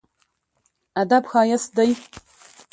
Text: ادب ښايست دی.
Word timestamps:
ادب 1.01 1.23
ښايست 1.31 1.71
دی. 1.77 1.91